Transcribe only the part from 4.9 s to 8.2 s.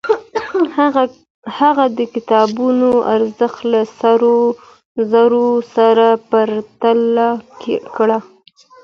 زرو سره پرتله کړ.